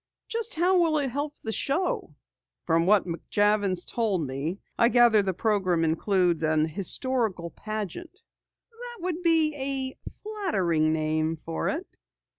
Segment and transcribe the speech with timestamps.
[0.27, 2.15] "Just how will it help the show?"
[2.65, 8.23] "From what McJavins told me, I gather the program includes an historical pageant."
[8.71, 11.85] "That would be a flattering name for it."